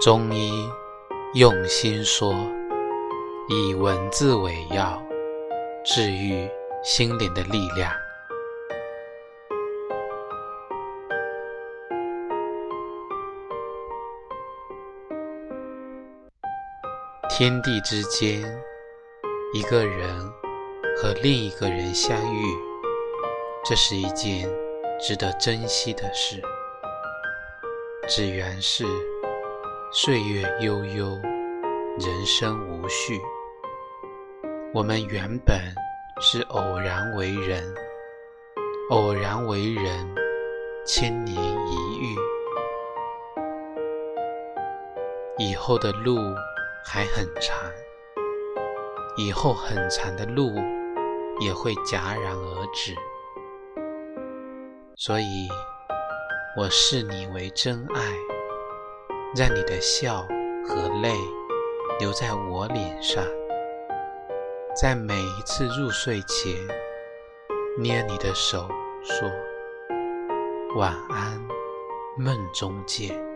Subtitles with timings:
[0.00, 0.66] 中医
[1.34, 2.34] 用心说，
[3.50, 4.98] 以文字为药，
[5.84, 6.48] 治愈
[6.82, 7.92] 心灵的力量。
[17.28, 18.42] 天地之间，
[19.52, 20.18] 一个人
[20.96, 22.46] 和另一个人相遇，
[23.62, 24.48] 这是一件
[24.98, 26.40] 值得珍惜的事。
[28.08, 28.86] 只缘是
[29.92, 31.20] 岁月悠悠，
[31.98, 33.20] 人生无序。
[34.72, 35.58] 我们原本
[36.20, 37.64] 是偶然为人，
[38.90, 40.14] 偶然为人，
[40.86, 42.16] 千年一遇。
[45.38, 46.16] 以后的路。
[46.82, 47.70] 还很长，
[49.18, 50.54] 以后很长的路
[51.38, 52.94] 也会戛然而止，
[54.96, 55.46] 所以
[56.56, 58.00] 我视你为真爱，
[59.32, 60.26] 让你的笑
[60.66, 61.14] 和泪
[62.00, 63.24] 留在我脸上，
[64.74, 66.52] 在每一次入睡前
[67.78, 68.68] 捏你的手，
[69.04, 69.30] 说
[70.74, 71.40] 晚安，
[72.16, 73.29] 梦中见。